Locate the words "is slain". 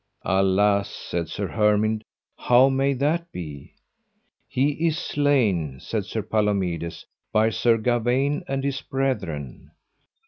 4.87-5.79